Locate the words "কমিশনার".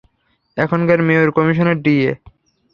1.31-1.77